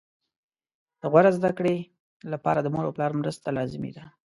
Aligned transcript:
د 0.99 1.01
غوره 1.11 1.31
زده 1.37 1.51
کړې 1.57 1.75
لپاره 2.31 2.59
د 2.61 2.67
مور 2.73 2.83
او 2.87 2.95
پلار 2.95 3.11
مرسته 3.21 3.47
لازمي 3.57 3.91
ده 3.97 4.03